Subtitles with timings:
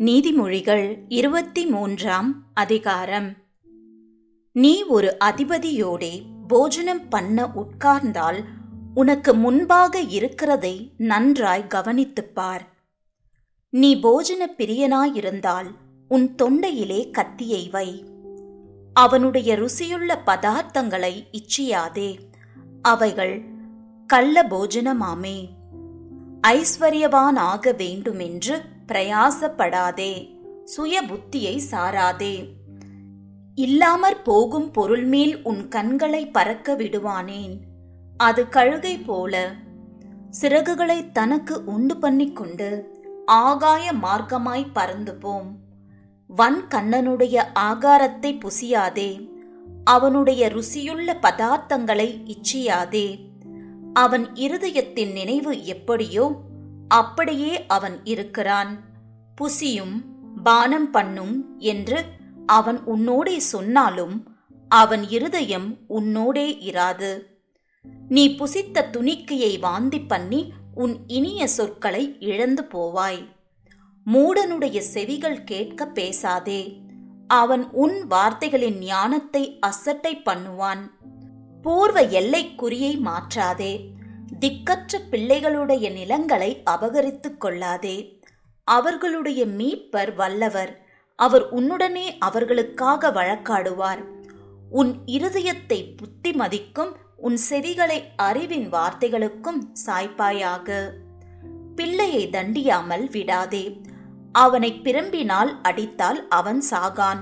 [0.00, 3.36] நீதிமொழிகள் இருபத்தி மூன்றாம் அதிகாரம்.
[4.52, 8.44] நீ ஒரு அதிபதியோடே போஜனம் பண்ண உட்கார்ந்தால்
[8.94, 12.68] உனக்கு முன்பாக இருக்கிறதை நன்றாய் கவனித்துப் பார்.
[13.70, 15.70] நீ போஜன பிரியனாயிருந்தால்
[16.08, 18.04] உன் தொண்டையிலே கத்தியை வை.
[18.92, 22.18] அவனுடைய ருசியுள்ள பதார்த்தங்களை இச்சியாதே.
[22.82, 23.44] அவைகள்
[24.06, 25.48] கள்ள போஜனமாமே.
[26.46, 30.12] ஐஸ்வர்யவானாக வேண்டுமென்று பிரயாசப்படாதே
[30.64, 32.34] சுய புத்தியை சாராதே.
[33.54, 37.56] இல்லாமற் போகும் பொருள் மேல் உன் கண்களை பறக்க விடுவானேன்.
[38.16, 39.34] அது கழுகை போல
[40.40, 42.68] சிறகுகளை தனக்கு உண்டு பண்ணிக்கொண்டு
[43.26, 45.50] ஆகாய மார்க்கமாய் பறந்து போம்
[46.26, 49.10] வன் கண்ணனுடைய ஆகாரத்தை புசியாதே
[49.84, 53.08] அவனுடைய ருசியுள்ள பதார்த்தங்களை இச்சியாதே.
[53.92, 56.24] அவன் இருதயத்தின் நினைவு எப்படியோ
[56.90, 58.72] அப்படியே அவன் இருக்கிறான்.
[59.40, 59.96] புசியும்
[60.42, 61.98] பானம் பண்ணும் என்று
[62.46, 64.16] அவன் உன்னோடே சொன்னாலும்
[64.68, 67.10] அவன் இருதயம் உன்னோடே இராது.
[68.08, 73.22] நீ புசித்த துணிக்கையை வாந்தி பண்ணி உன் இனிய சொற்களை இழந்து போவாய்.
[74.12, 76.80] மூடனுடைய செவிகள் கேட்க பேசாதே.
[77.26, 80.82] அவன் உன் வார்த்தைகளின் ஞானத்தை அசட்டை பண்ணுவான்.
[81.62, 83.72] பூர்வ எல்லைக்குறியை மாற்றாதே.
[84.38, 88.20] திக்கற்ற பிள்ளைகளுடைய நிலங்களை அபகரித்துக் கொள்ளாதே.
[88.64, 90.86] அவர்களுடைய மீட்பர் வல்லவர்.
[91.16, 94.04] அவர் உன்னுடனே அவர்களுக்காக வழக்காடுவார்.
[94.70, 100.92] உன் இருதயத்தை புத்தி மதிக்கும் உன் செவிகளை அறிவின் வார்த்தைகளுக்கும் சாய்ப்பாயாக.
[101.74, 103.80] பிள்ளையை தண்டியாமல் விடாதே.
[104.32, 107.20] அவனை பிரம்பினால் அடித்தால் அவன் சாகான்.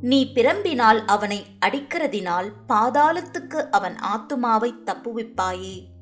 [0.00, 5.94] நீ பிரம்பினால் அவனை அடிக்கிறதினால் பாதாளத்துக்கு அவன் ஆத்துமாவை தப்புவிப்பாயே.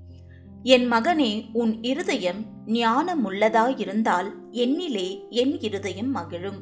[0.66, 6.60] என் மகனே உன் இருதயம் ஞானமுள்ளதாயிருந்தால் என்னிலே என் இருதயம் மகிழும்.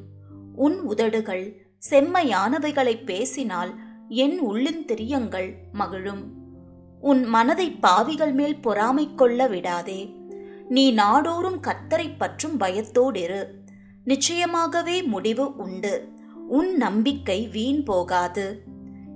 [0.55, 3.75] உன் உதடுகள் செம்மையானவைகளை பேசினால்
[4.09, 6.25] என் உள்ளிந்திரியங்கள் மகிழும்.
[7.01, 10.17] உன் மனதை பாவிகள் மேல் பொறாமை கொள்ள விடாதே.
[10.69, 13.45] நீ நாடோறும் கத்தரை பற்றும் பயத்தோடிரு.
[14.07, 16.09] நிச்சயமாகவே முடிவு உண்டு.
[16.49, 18.63] உன் நம்பிக்கை வீண் போகாது.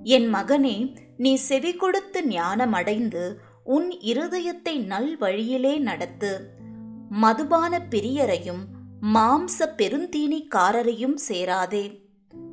[0.03, 3.35] என் மகனே நீ செவி கொடுத்து ஞானமடைந்து
[3.66, 6.50] உன் இருதயத்தை நல் வழியிலே நடத்து.
[7.10, 8.62] மதுபான பிரியரையும்
[9.03, 12.00] மாம்ச பெருந்தீனிக்காரரையும் சேராதே.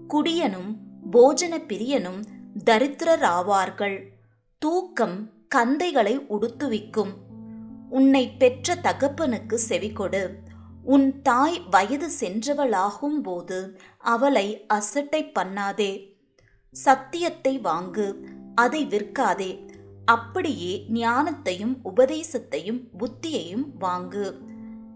[0.07, 0.77] குடியனும்
[1.11, 2.23] போஜன பிரியனும்
[2.65, 4.03] தரித்திரராவார்கள்.
[4.57, 7.13] தூக்கம் கந்தைகளை உடுத்துவிக்கும்.
[7.89, 10.29] உன்னை பெற்ற தகப்பனுக்கு செவிகொடு.
[10.83, 16.15] உன் தாய் வயது சென்றவளாகும் போது அவளை அசட்டை பண்ணாதே.
[16.71, 18.13] சத்தியத்தை வாங்கு
[18.55, 19.72] அதை விற்காதே.
[20.05, 24.33] அப்படியே ஞானத்தையும் உபதேசத்தையும் புத்தியையும் வாங்கு.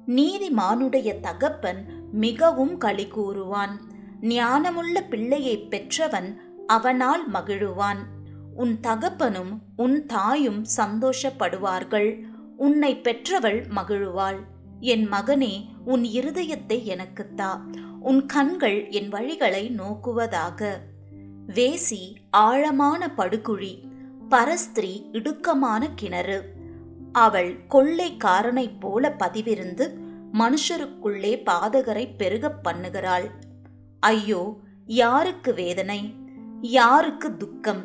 [0.08, 3.82] நீதிமானுடைய தகப்பன் மிகவும் களி கூறுவான்.
[4.22, 7.98] ஞானமுள்ள பிள்ளையை பெற்றவன் அவனால் மகிழுவான்.
[8.56, 12.24] உன் தகப்பனும் உன் தாயும் சந்தோஷப்படுவார்கள்.
[12.58, 14.38] உன்னை பெற்றவள் மகிழுவாள்.
[14.80, 17.60] என் மகனே உன் இருதயத்தை எனக்குத்தா
[18.00, 20.74] உன் கண்கள் என் வழிகளை நோக்குவதாக.
[21.48, 23.87] வேசி ஆழமான படுகுழி.
[24.30, 26.54] பரஸ்திரி இடுக்கமான கிணறு.
[27.12, 29.98] அவள் கொள்ளைக்காரனைப் போல பதிவிருந்து
[30.34, 33.30] மனுஷருக்குள்ளே பாதகரை பெருகப் பண்ணுகிறாள்.
[34.00, 34.56] ஐயோ
[34.86, 36.14] யாருக்கு வேதனை?
[36.62, 37.84] யாருக்கு துக்கம்?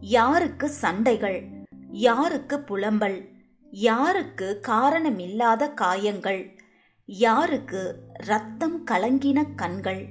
[0.00, 1.46] யாருக்கு சண்டைகள்?
[1.90, 3.28] யாருக்கு புலம்பல்?
[3.70, 6.58] யாருக்கு காரணமில்லாத காயங்கள்?
[7.06, 10.08] யாருக்கு ரத்தம் கலங்கின கண்கள்?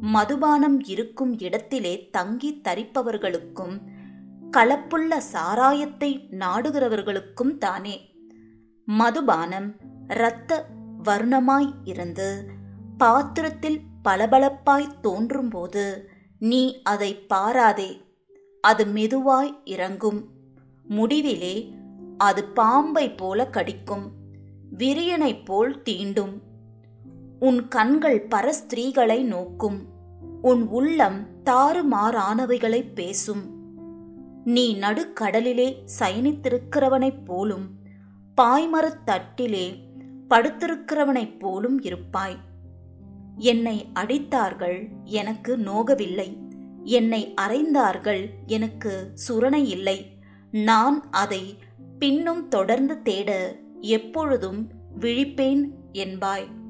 [0.00, 3.78] மதுபானம் இருக்கும் இடத்திலே தங்கி தரிப்பவர்களுக்கும்
[4.56, 8.14] கலப்புள்ள சாராயத்தை நாடுகிறவர்களுக்கும் தானே.
[8.86, 9.74] மதுபானம்
[10.08, 10.66] இரத்த
[11.04, 12.44] வர்ணமாய் இருந்து
[12.98, 18.00] பாத்திரத்தில் பளபளப்பாய் தோன்றும்போது நீ அதை பாராதே.
[18.60, 20.28] அது மெதுவாய் இறங்கும்.
[20.90, 21.74] முடிவிலே
[22.18, 24.10] அது பாம்பை போல கடிக்கும்.
[24.78, 26.40] விரியனைப் போல் தீண்டும்.
[27.40, 29.86] உன் கண்கள் பரஸ்திரீகளை நோக்கும்.
[30.42, 33.55] உன் உள்ளம் தாறுமாறானவைகளை பேசும்.
[34.46, 37.68] நீ நடுக்கடலிலே சயனித்திருக்கிறவனைப் போலும்
[38.40, 39.78] பாய்மரத் தட்டிலே
[40.30, 42.36] படுத்திருக்கிறவனைப் போலும் இருப்பாய்.
[43.36, 46.36] என்னை அடித்தார்கள் எனக்கு நோகவில்லை.
[46.84, 50.18] என்னை அறைந்தார்கள் எனக்கு சுரணை இல்லை.
[50.50, 51.58] நான் அதை
[51.98, 54.70] பின்னும் தொடர்ந்து தேட எப்பொழுதும்
[55.00, 56.65] விழிப்பேன் என்பாய்.